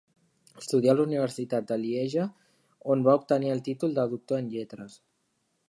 Estudiar 0.61 0.93
a 0.95 0.97
la 0.99 1.03
Universitat 1.09 1.67
de 1.71 1.77
Lieja 1.81 2.25
on 2.95 3.05
va 3.09 3.15
obtenir 3.21 3.55
el 3.57 3.61
títol 3.69 3.95
de 3.99 4.07
Doctor 4.15 4.43
en 4.45 4.49
Lletres. 4.57 5.01